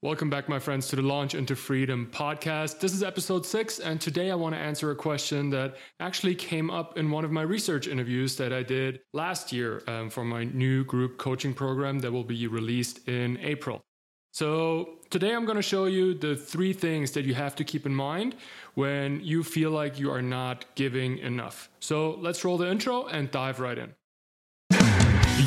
[0.00, 2.78] Welcome back, my friends, to the Launch into Freedom podcast.
[2.78, 6.70] This is episode six, and today I want to answer a question that actually came
[6.70, 10.44] up in one of my research interviews that I did last year um, for my
[10.44, 13.82] new group coaching program that will be released in April.
[14.30, 17.84] So, today I'm going to show you the three things that you have to keep
[17.84, 18.36] in mind
[18.74, 21.70] when you feel like you are not giving enough.
[21.80, 23.94] So, let's roll the intro and dive right in.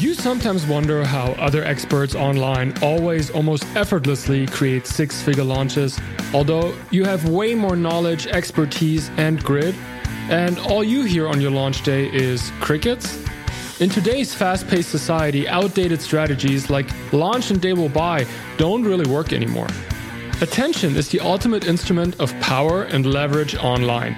[0.01, 5.99] You sometimes wonder how other experts online always almost effortlessly create six figure launches,
[6.33, 9.75] although you have way more knowledge, expertise, and grit,
[10.27, 13.23] and all you hear on your launch day is crickets?
[13.79, 18.25] In today's fast paced society, outdated strategies like launch and they will buy
[18.57, 19.67] don't really work anymore.
[20.41, 24.17] Attention is the ultimate instrument of power and leverage online.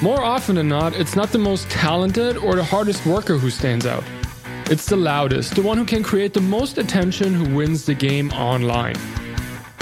[0.00, 3.84] More often than not, it's not the most talented or the hardest worker who stands
[3.84, 4.04] out.
[4.70, 8.30] It's the loudest, the one who can create the most attention who wins the game
[8.32, 8.96] online.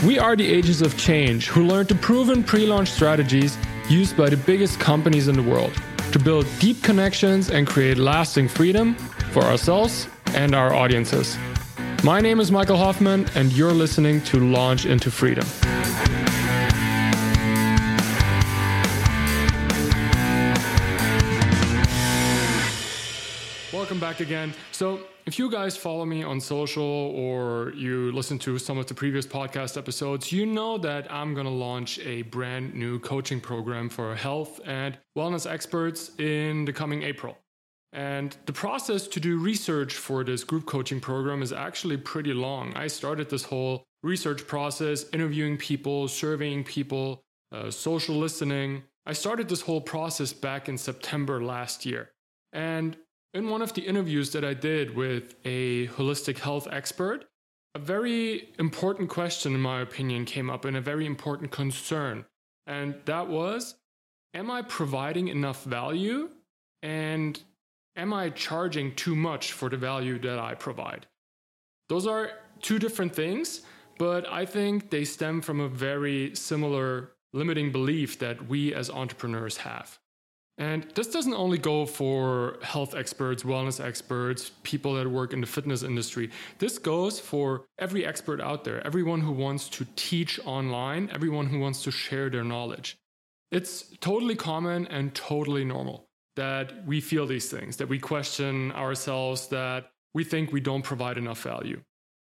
[0.04, 3.56] We are the agents of change who learned the proven pre launch strategies
[3.88, 5.72] used by the biggest companies in the world
[6.10, 8.96] to build deep connections and create lasting freedom
[9.30, 11.38] for ourselves and our audiences.
[12.02, 15.46] My name is Michael Hoffman, and you're listening to Launch into Freedom.
[24.02, 24.52] Back again.
[24.72, 26.82] So, if you guys follow me on social
[27.14, 31.46] or you listen to some of the previous podcast episodes, you know that I'm going
[31.46, 37.04] to launch a brand new coaching program for health and wellness experts in the coming
[37.04, 37.38] April.
[37.92, 42.74] And the process to do research for this group coaching program is actually pretty long.
[42.74, 48.82] I started this whole research process, interviewing people, surveying people, uh, social listening.
[49.06, 52.10] I started this whole process back in September last year.
[52.52, 52.96] And
[53.34, 57.24] in one of the interviews that I did with a holistic health expert,
[57.74, 62.24] a very important question, in my opinion, came up and a very important concern.
[62.66, 63.76] And that was
[64.34, 66.30] Am I providing enough value?
[66.82, 67.40] And
[67.96, 71.06] am I charging too much for the value that I provide?
[71.90, 72.30] Those are
[72.62, 73.60] two different things,
[73.98, 79.58] but I think they stem from a very similar limiting belief that we as entrepreneurs
[79.58, 79.98] have.
[80.58, 85.46] And this doesn't only go for health experts, wellness experts, people that work in the
[85.46, 86.30] fitness industry.
[86.58, 91.58] This goes for every expert out there, everyone who wants to teach online, everyone who
[91.58, 92.98] wants to share their knowledge.
[93.50, 99.48] It's totally common and totally normal that we feel these things, that we question ourselves,
[99.48, 101.80] that we think we don't provide enough value.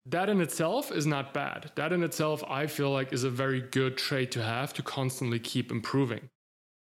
[0.07, 1.71] That in itself is not bad.
[1.75, 5.39] That in itself, I feel like, is a very good trait to have to constantly
[5.39, 6.29] keep improving.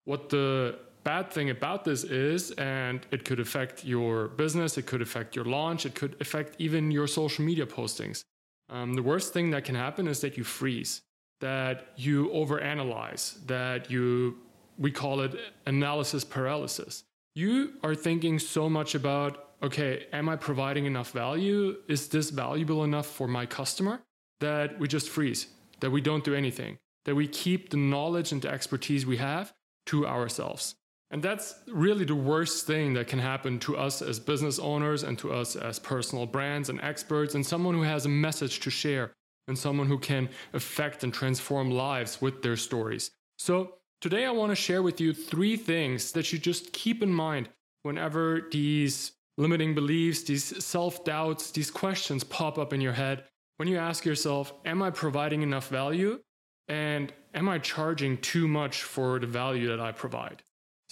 [0.04, 5.02] What the bad thing about this is, and it could affect your business, it could
[5.02, 8.24] affect your launch, it could affect even your social media postings.
[8.70, 11.02] Um, the worst thing that can happen is that you freeze,
[11.40, 14.38] that you overanalyze, that you,
[14.78, 17.04] we call it analysis paralysis.
[17.34, 21.76] You are thinking so much about, okay, am I providing enough value?
[21.88, 24.00] Is this valuable enough for my customer?
[24.40, 25.48] That we just freeze,
[25.80, 29.52] that we don't do anything, that we keep the knowledge and the expertise we have
[29.86, 30.74] to ourselves.
[31.14, 35.16] And that's really the worst thing that can happen to us as business owners and
[35.20, 39.12] to us as personal brands and experts, and someone who has a message to share
[39.46, 43.12] and someone who can affect and transform lives with their stories.
[43.38, 47.12] So, today I want to share with you three things that you just keep in
[47.12, 47.48] mind
[47.84, 53.22] whenever these limiting beliefs, these self doubts, these questions pop up in your head.
[53.58, 56.18] When you ask yourself, Am I providing enough value?
[56.66, 60.42] And am I charging too much for the value that I provide?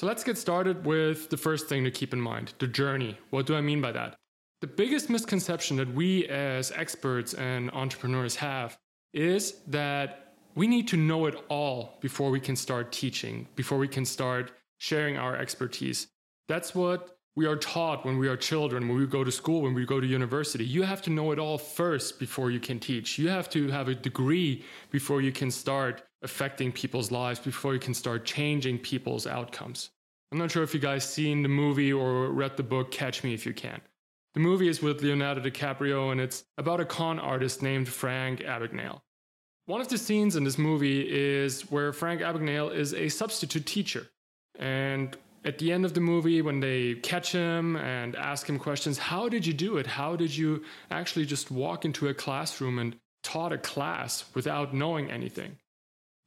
[0.02, 3.16] So let's get started with the first thing to keep in mind the journey.
[3.30, 4.16] What do I mean by that?
[4.60, 8.76] The biggest misconception that we as experts and entrepreneurs have
[9.14, 13.86] is that we need to know it all before we can start teaching, before we
[13.86, 16.08] can start sharing our expertise.
[16.48, 19.72] That's what we are taught when we are children, when we go to school, when
[19.72, 20.64] we go to university.
[20.64, 23.20] You have to know it all first before you can teach.
[23.20, 27.80] You have to have a degree before you can start affecting people's lives, before you
[27.80, 29.90] can start changing people's outcomes.
[30.30, 33.34] I'm not sure if you guys seen the movie or read the book Catch Me
[33.34, 33.80] If You Can.
[34.34, 39.02] The movie is with Leonardo DiCaprio and it's about a con artist named Frank Abagnale.
[39.66, 44.06] One of the scenes in this movie is where Frank Abagnale is a substitute teacher.
[44.58, 48.96] And at the end of the movie, when they catch him and ask him questions,
[48.96, 49.86] how did you do it?
[49.86, 55.10] How did you actually just walk into a classroom and taught a class without knowing
[55.10, 55.58] anything?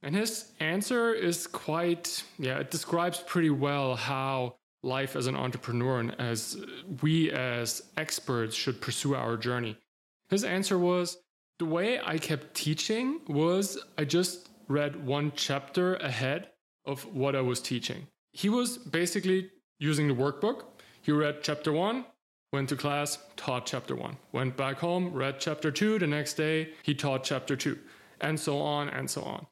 [0.02, 6.00] And his answer is quite, yeah, it describes pretty well how life as an entrepreneur
[6.00, 6.56] and as
[7.02, 9.76] we as experts should pursue our journey.
[10.28, 11.18] His answer was
[11.58, 16.50] the way I kept teaching was I just read one chapter ahead
[16.84, 18.06] of what I was teaching.
[18.32, 20.64] He was basically using the workbook.
[21.02, 22.04] He read chapter one,
[22.52, 25.98] went to class, taught chapter one, went back home, read chapter two.
[25.98, 27.78] The next day, he taught chapter two,
[28.20, 29.46] and so on and so on.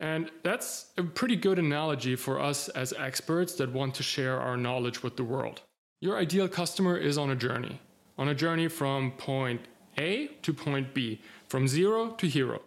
[0.00, 4.56] And that's a pretty good analogy for us as experts that want to share our
[4.56, 5.60] knowledge with the world.
[6.00, 7.78] Your ideal customer is on a journey,
[8.16, 9.60] on a journey from point
[9.98, 12.62] A to point B, from zero to hero.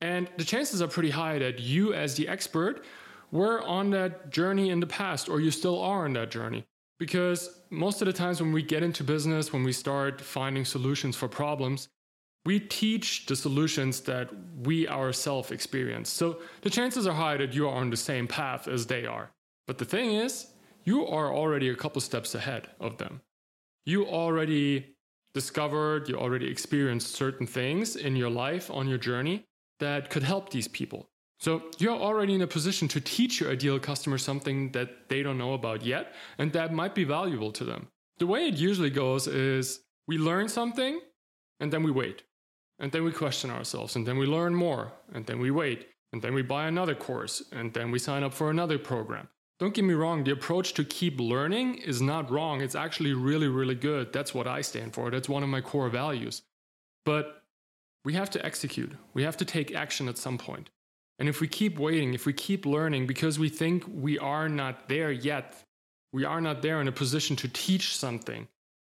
[0.00, 2.84] And the chances are pretty high that you, as the expert,
[3.30, 6.64] were on that journey in the past, or you still are on that journey.
[6.98, 11.16] Because most of the times when we get into business, when we start finding solutions
[11.16, 11.88] for problems,
[12.46, 14.30] we teach the solutions that
[14.62, 16.08] we ourselves experience.
[16.08, 19.32] So the chances are high that you are on the same path as they are.
[19.66, 20.46] But the thing is,
[20.84, 23.20] you are already a couple steps ahead of them.
[23.84, 24.94] You already
[25.34, 29.44] discovered, you already experienced certain things in your life on your journey
[29.80, 31.08] that could help these people.
[31.40, 35.36] So you're already in a position to teach your ideal customer something that they don't
[35.36, 37.88] know about yet and that might be valuable to them.
[38.18, 41.00] The way it usually goes is we learn something
[41.58, 42.22] and then we wait.
[42.78, 46.20] And then we question ourselves, and then we learn more, and then we wait, and
[46.20, 49.28] then we buy another course, and then we sign up for another program.
[49.58, 52.60] Don't get me wrong, the approach to keep learning is not wrong.
[52.60, 54.12] It's actually really, really good.
[54.12, 55.10] That's what I stand for.
[55.10, 56.42] That's one of my core values.
[57.06, 57.42] But
[58.04, 60.68] we have to execute, we have to take action at some point.
[61.18, 64.88] And if we keep waiting, if we keep learning because we think we are not
[64.88, 65.56] there yet,
[66.12, 68.48] we are not there in a position to teach something,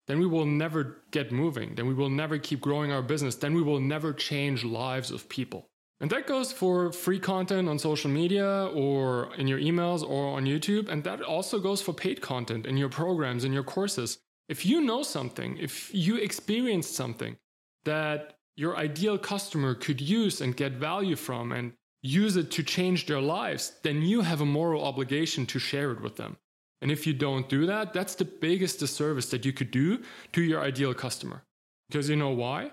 [0.07, 1.75] then we will never get moving.
[1.75, 3.35] Then we will never keep growing our business.
[3.35, 5.69] Then we will never change lives of people.
[6.01, 10.45] And that goes for free content on social media or in your emails or on
[10.45, 10.89] YouTube.
[10.89, 14.19] And that also goes for paid content in your programs, in your courses.
[14.49, 17.37] If you know something, if you experienced something
[17.85, 23.07] that your ideal customer could use and get value from and use it to change
[23.07, 26.37] their lives, then you have a moral obligation to share it with them.
[26.83, 30.03] And if you don't do that, that's the biggest disservice that you could do
[30.33, 31.43] to your ideal customer.
[31.89, 32.73] Because you know why?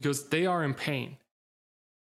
[0.00, 1.18] Because they are in pain.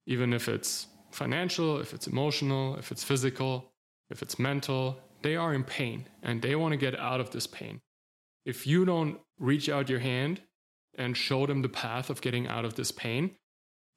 [0.07, 3.73] Even if it's financial, if it's emotional, if it's physical,
[4.11, 7.47] if it's mental, they are in pain and they want to get out of this
[7.47, 7.81] pain.
[8.45, 10.41] If you don't reach out your hand
[10.97, 13.37] and show them the path of getting out of this pain,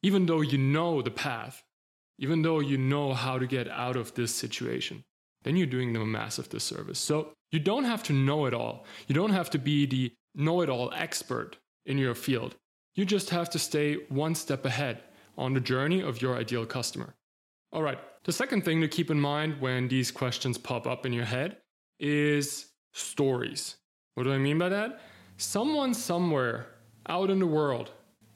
[0.01, 1.63] even though you know the path,
[2.17, 5.03] even though you know how to get out of this situation,
[5.43, 6.99] then you're doing them a massive disservice.
[6.99, 8.85] So you don't have to know it all.
[9.07, 12.55] You don't have to be the know it all expert in your field.
[12.95, 15.03] You just have to stay one step ahead
[15.37, 17.15] on the journey of your ideal customer.
[17.71, 21.13] All right, the second thing to keep in mind when these questions pop up in
[21.13, 21.57] your head
[21.99, 23.75] is stories.
[24.15, 25.01] What do I mean by that?
[25.37, 26.67] Someone somewhere
[27.07, 27.91] out in the world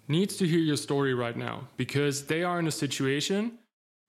[0.07, 3.57] needs to hear your story right now because they are in a situation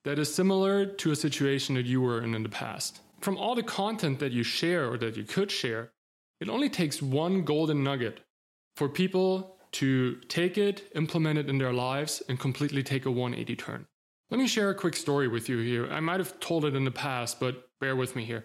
[0.04, 3.00] that is similar to a situation that you were in in the past.
[3.20, 5.90] From all the content that you share or that you could share,
[6.40, 8.20] it only takes one golden nugget
[8.76, 13.56] for people to take it, implement it in their lives, and completely take a 180
[13.56, 13.86] turn.
[14.30, 15.90] Let me share a quick story with you here.
[15.90, 18.44] I might have told it in the past, but bear with me here.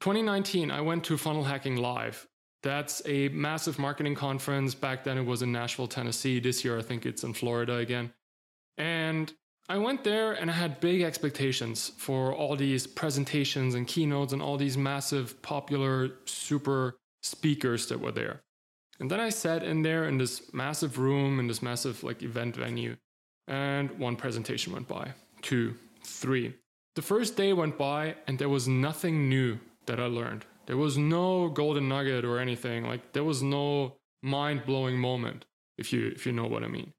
[0.00, 2.26] 2019, I went to Funnel Hacking Live.
[2.62, 4.74] That's a massive marketing conference.
[4.74, 6.40] Back then, it was in Nashville, Tennessee.
[6.40, 8.12] This year, I think it's in Florida again.
[8.78, 9.32] And
[9.72, 14.42] I went there and I had big expectations for all these presentations and keynotes and
[14.42, 18.42] all these massive, popular, super speakers that were there.
[19.00, 22.54] And then I sat in there in this massive room, in this massive like event
[22.54, 22.98] venue,
[23.48, 25.74] and one presentation went by, two,
[26.04, 26.52] three.
[26.94, 30.44] The first day went by and there was nothing new that I learned.
[30.66, 32.84] There was no golden nugget or anything.
[32.84, 35.46] Like there was no mind-blowing moment,
[35.78, 36.92] if you if you know what I mean.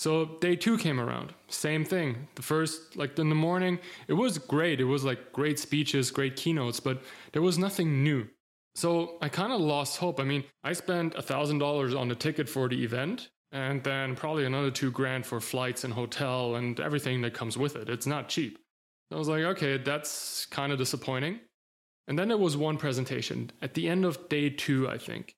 [0.00, 2.26] So day two came around, same thing.
[2.34, 3.78] The first, like in the morning,
[4.08, 4.80] it was great.
[4.80, 7.02] It was like great speeches, great keynotes, but
[7.32, 8.26] there was nothing new.
[8.74, 10.18] So I kind of lost hope.
[10.18, 14.16] I mean, I spent a thousand dollars on the ticket for the event, and then
[14.16, 17.90] probably another two grand for flights and hotel and everything that comes with it.
[17.90, 18.58] It's not cheap.
[19.12, 21.40] I was like, okay, that's kind of disappointing.
[22.08, 25.34] And then there was one presentation at the end of day two, I think.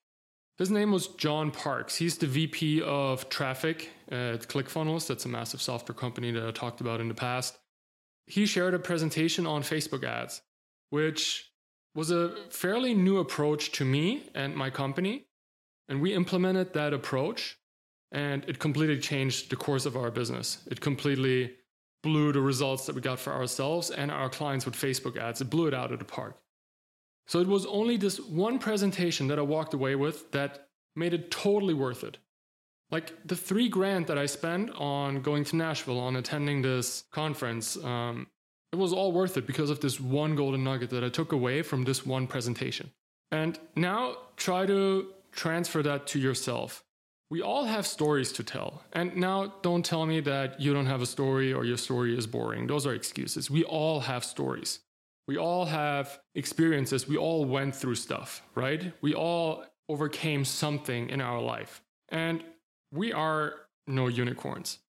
[0.57, 1.95] His name was John Parks.
[1.95, 5.07] He's the VP of traffic at ClickFunnels.
[5.07, 7.57] That's a massive software company that I talked about in the past.
[8.27, 10.41] He shared a presentation on Facebook ads,
[10.91, 11.49] which
[11.95, 15.25] was a fairly new approach to me and my company.
[15.89, 17.57] And we implemented that approach,
[18.11, 20.59] and it completely changed the course of our business.
[20.69, 21.55] It completely
[22.03, 25.41] blew the results that we got for ourselves and our clients with Facebook ads.
[25.41, 26.37] It blew it out of the park.
[27.27, 31.31] So it was only this one presentation that I walked away with that made it
[31.31, 32.17] totally worth it.
[32.91, 37.75] Like the three grand that I spent on going to Nashville, on attending this conference,
[37.83, 38.27] um,
[38.71, 41.61] it was all worth it because of this one golden nugget that I took away
[41.61, 42.91] from this one presentation.
[43.31, 46.83] And now try to transfer that to yourself.
[47.31, 48.83] We all have stories to tell.
[48.93, 52.27] And now don't tell me that you don't have a story or your story is
[52.27, 52.67] boring.
[52.67, 53.49] Those are excuses.
[53.49, 54.79] We all have stories.
[55.27, 57.07] We all have experiences.
[57.07, 58.93] We all went through stuff, right?
[59.01, 61.81] We all overcame something in our life.
[62.09, 62.43] And
[62.91, 63.53] we are
[63.87, 64.79] no unicorns.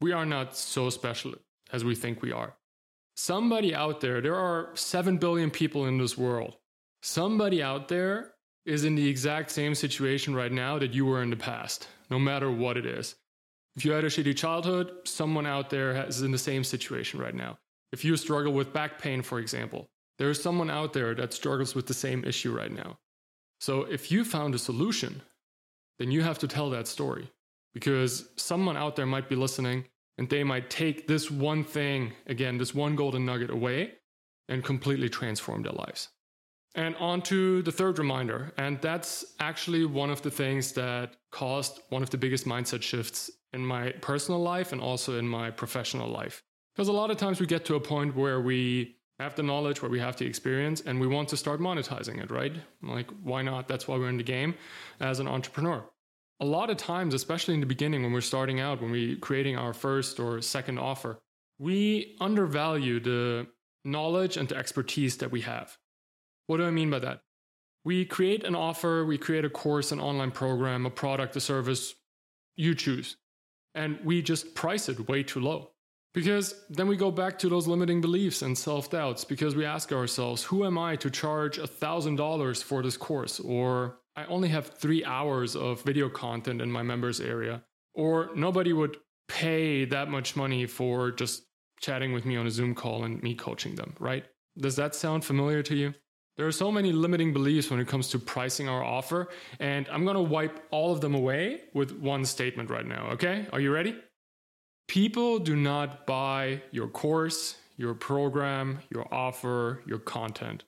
[0.00, 1.34] We are not so special
[1.72, 2.54] as we think we are.
[3.16, 6.56] Somebody out there, there are 7 billion people in this world.
[7.02, 8.34] Somebody out there
[8.64, 12.18] is in the exact same situation right now that you were in the past, no
[12.18, 13.16] matter what it is.
[13.76, 17.34] If you had a shitty childhood, someone out there is in the same situation right
[17.34, 17.58] now.
[17.92, 21.74] If you struggle with back pain, for example, there is someone out there that struggles
[21.74, 22.98] with the same issue right now.
[23.60, 25.22] So if you found a solution,
[25.98, 27.30] then you have to tell that story
[27.74, 29.84] because someone out there might be listening
[30.16, 33.94] and they might take this one thing, again, this one golden nugget away
[34.48, 36.08] and completely transform their lives.
[36.74, 38.52] And on to the third reminder.
[38.56, 43.30] And that's actually one of the things that caused one of the biggest mindset shifts
[43.52, 46.42] in my personal life and also in my professional life.
[46.78, 49.82] Because a lot of times we get to a point where we have the knowledge,
[49.82, 52.52] where we have the experience, and we want to start monetizing it, right?
[52.84, 53.66] Like, why not?
[53.66, 54.54] That's why we're in the game
[55.00, 55.84] as an entrepreneur.
[56.38, 59.56] A lot of times, especially in the beginning when we're starting out, when we're creating
[59.56, 61.18] our first or second offer,
[61.58, 63.48] we undervalue the
[63.84, 65.76] knowledge and the expertise that we have.
[66.46, 67.22] What do I mean by that?
[67.84, 71.96] We create an offer, we create a course, an online program, a product, a service,
[72.54, 73.16] you choose.
[73.74, 75.72] And we just price it way too low.
[76.18, 79.92] Because then we go back to those limiting beliefs and self doubts because we ask
[79.92, 83.38] ourselves, who am I to charge $1,000 for this course?
[83.38, 87.62] Or I only have three hours of video content in my members area.
[87.94, 88.96] Or nobody would
[89.28, 91.44] pay that much money for just
[91.80, 94.24] chatting with me on a Zoom call and me coaching them, right?
[94.58, 95.94] Does that sound familiar to you?
[96.36, 99.28] There are so many limiting beliefs when it comes to pricing our offer,
[99.60, 103.46] and I'm gonna wipe all of them away with one statement right now, okay?
[103.52, 103.94] Are you ready?
[104.88, 110.64] People do not buy your course, your program, your offer, your content.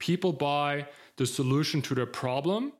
[0.00, 2.72] People buy the solution to their problem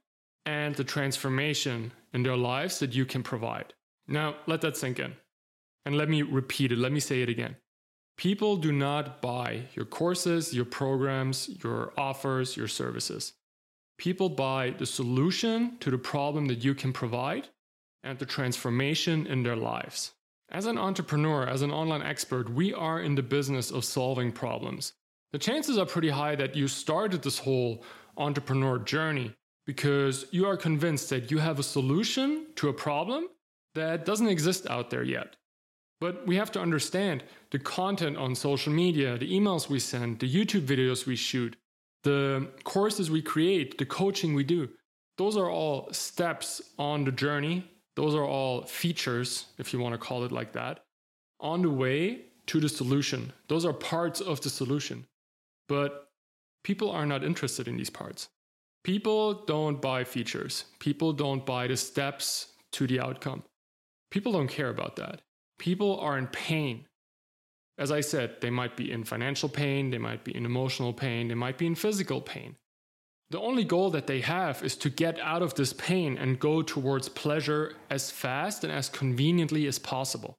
[0.47, 3.75] and the transformation in their lives that you can provide.
[4.09, 5.14] Now, let that sink in.
[5.85, 7.57] And let me repeat it, let me say it again.
[8.17, 13.35] People do not buy your courses, your programs, your offers, your services.
[13.99, 17.49] People buy the solution to the problem that you can provide
[18.02, 20.12] and the transformation in their lives.
[20.52, 24.92] As an entrepreneur, as an online expert, we are in the business of solving problems.
[25.32, 27.82] The chances are pretty high that you started this whole
[28.18, 33.28] entrepreneur journey because you are convinced that you have a solution to a problem
[33.75, 35.37] that doesn't exist out there yet.
[36.02, 40.30] But we have to understand the content on social media, the emails we send, the
[40.30, 41.56] YouTube videos we shoot,
[42.02, 44.68] the courses we create, the coaching we do.
[45.16, 47.71] Those are all steps on the journey.
[47.97, 50.85] Those are all features, if you want to call it like that,
[51.41, 53.33] on the way to the solution.
[53.49, 55.07] Those are parts of the solution.
[55.69, 56.09] But
[56.65, 58.29] people are not interested in these parts.
[58.85, 63.45] People don't buy features, people don't buy the steps to the outcome.
[64.11, 65.23] People don't care about that
[65.63, 66.87] people are in pain.
[67.79, 71.29] As I said, they might be in financial pain, they might be in emotional pain,
[71.29, 72.57] they might be in physical pain.
[73.33, 76.61] The only goal that they have is to get out of this pain and go
[76.61, 80.37] towards pleasure as fast and as conveniently as possible.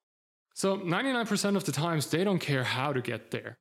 [0.53, 3.57] So, 99% of the times, they don't care how to get there.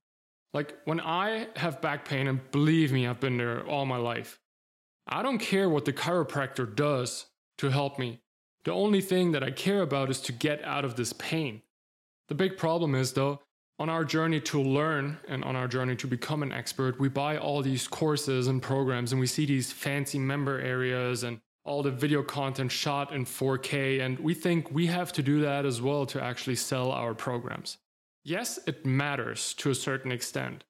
[0.53, 4.39] Like when I have back pain, and believe me, I've been there all my life,
[5.07, 7.25] I don't care what the chiropractor does
[7.57, 8.21] to help me.
[8.65, 11.62] The only thing that I care about is to get out of this pain.
[12.29, 13.41] The big problem is, though,
[13.83, 17.37] on our journey to learn and on our journey to become an expert, we buy
[17.37, 21.91] all these courses and programs and we see these fancy member areas and all the
[21.91, 26.07] video content shot in 4K, and we think we have to do that as well
[26.07, 27.79] to actually sell our programs.
[28.23, 30.62] Yes, it matters to a certain extent,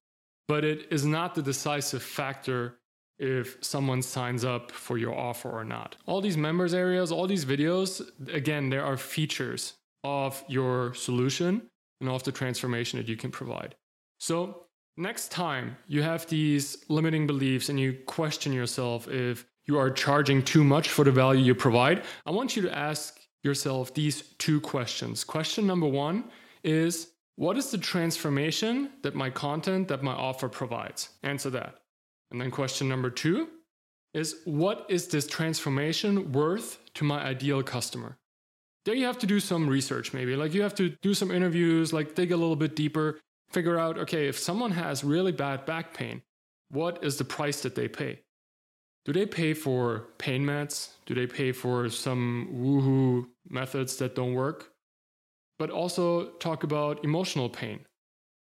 [0.48, 2.78] but it is not the decisive factor
[3.18, 5.96] if someone signs up for your offer or not.
[6.06, 8.00] All these members areas, all these videos,
[8.32, 11.68] again, there are features of your solution
[12.02, 13.74] and of the transformation that you can provide.
[14.18, 14.66] So,
[14.96, 20.42] next time you have these limiting beliefs and you question yourself if you are charging
[20.42, 24.60] too much for the value you provide, I want you to ask yourself these two
[24.60, 25.24] questions.
[25.24, 26.24] Question number one
[26.62, 31.08] is What is the transformation that my content, that my offer provides?
[31.22, 31.78] Answer that.
[32.30, 33.48] And then question number two
[34.14, 38.18] is what is this transformation worth to my ideal customer?
[38.84, 40.36] There you have to do some research maybe.
[40.36, 43.20] Like you have to do some interviews, like dig a little bit deeper,
[43.50, 46.22] figure out okay, if someone has really bad back pain,
[46.70, 48.20] what is the price that they pay?
[49.04, 50.90] Do they pay for pain meds?
[51.06, 54.70] Do they pay for some woohoo methods that don't work?
[55.58, 57.80] But also talk about emotional pain.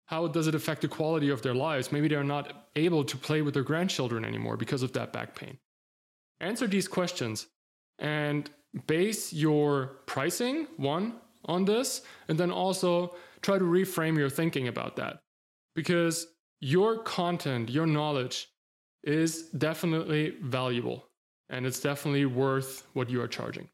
[0.07, 1.93] How does it affect the quality of their lives?
[1.93, 5.59] Maybe they're not able to play with their grandchildren anymore because of that back pain.
[6.41, 7.47] Answer these questions
[7.99, 8.51] and
[8.87, 11.15] base your pricing, one,
[11.47, 15.21] on this, and then also try to reframe your thinking about that.
[15.75, 16.27] Because
[16.61, 18.49] your content, your knowledge
[19.03, 21.09] is definitely valuable
[21.51, 23.69] and it's definitely worth what you are charging.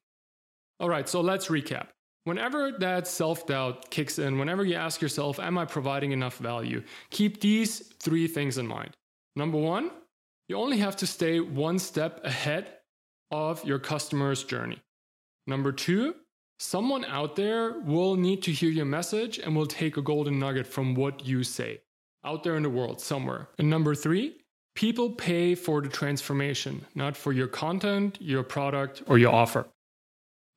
[0.80, 1.88] All right, so let's recap.
[2.24, 6.82] Whenever that self doubt kicks in, whenever you ask yourself, Am I providing enough value?
[7.10, 8.96] Keep these three things in mind.
[9.36, 9.90] Number one,
[10.48, 12.74] you only have to stay one step ahead
[13.30, 14.80] of your customer's journey.
[15.48, 16.14] Number two,
[16.58, 20.66] someone out there will need to hear your message and will take a golden nugget
[20.66, 21.80] from what you say
[22.22, 23.48] out there in the world somewhere.
[23.58, 24.36] And number three,
[24.74, 29.66] people pay for the transformation, not for your content, your product, or your offer.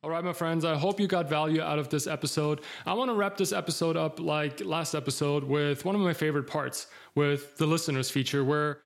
[0.04, 2.60] All right, my friends, I hope you got value out of this episode.
[2.86, 6.48] I want to wrap this episode up like last episode with one of my favorite
[6.48, 8.82] parts with the listeners feature, where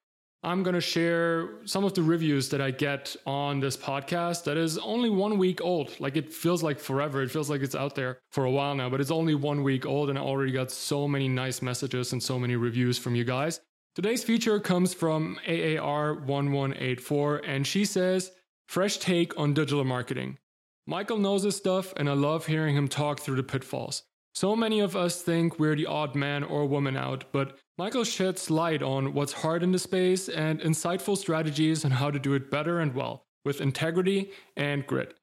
[0.46, 4.58] I'm going to share some of the reviews that I get on this podcast that
[4.58, 6.00] is only one week old.
[6.00, 7.24] Like it feels like forever.
[7.24, 9.88] It feels like it's out there for a while now, but it's only one week
[9.88, 13.24] old, and I already got so many nice messages and so many reviews from you
[13.24, 13.60] guys.
[13.96, 18.32] Today's feature comes from AAR1184, and she says,
[18.68, 20.38] Fresh take on digital marketing.
[20.86, 24.04] Michael knows his stuff, and I love hearing him talk through the pitfalls.
[24.36, 28.52] So many of us think we're the odd man or woman out, but Michael sheds
[28.52, 32.52] light on what's hard in the space and insightful strategies on how to do it
[32.52, 35.14] better and well, with integrity and grit.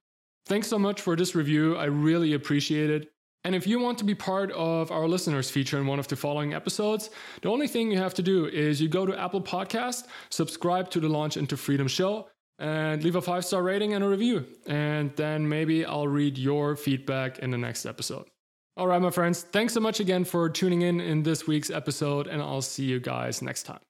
[0.46, 1.76] Thanks so much for this review.
[1.76, 3.10] I really appreciate it.
[3.44, 6.16] And if you want to be part of our listeners feature in one of the
[6.16, 7.10] following episodes,
[7.42, 11.00] the only thing you have to do is you go to Apple Podcast, subscribe to
[11.00, 14.46] the Launch into Freedom show, and leave a five star rating and a review.
[14.66, 18.31] And then maybe I'll read your feedback in the next episode.
[18.74, 22.26] All right, my friends, thanks so much again for tuning in in this week's episode,
[22.26, 23.80] and I'll see you guys next time.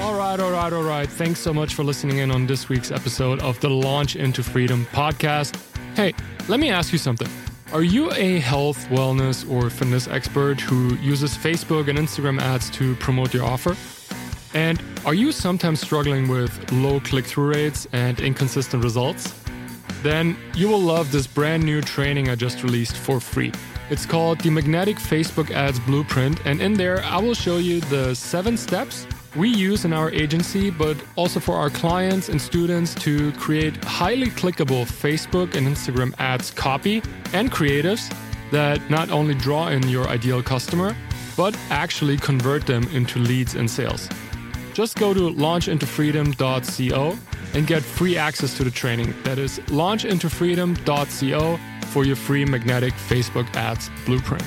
[0.00, 1.08] All right, all right, all right.
[1.08, 4.86] Thanks so much for listening in on this week's episode of the Launch into Freedom
[4.92, 5.60] podcast.
[5.96, 6.14] Hey,
[6.46, 7.28] let me ask you something.
[7.72, 12.94] Are you a health, wellness, or fitness expert who uses Facebook and Instagram ads to
[12.96, 13.76] promote your offer?
[14.54, 19.34] And are you sometimes struggling with low click through rates and inconsistent results?
[20.02, 23.52] Then you will love this brand new training I just released for free.
[23.90, 28.14] It's called the Magnetic Facebook Ads Blueprint, and in there I will show you the
[28.14, 29.06] seven steps
[29.36, 34.26] we use in our agency, but also for our clients and students to create highly
[34.26, 38.12] clickable Facebook and Instagram ads copy and creatives
[38.50, 40.96] that not only draw in your ideal customer,
[41.36, 44.08] but actually convert them into leads and sales.
[44.74, 47.18] Just go to launchinToFreedom.co
[47.58, 49.12] and get free access to the training.
[49.24, 54.44] That is launchinToFreedom.co for your free magnetic Facebook ads blueprint.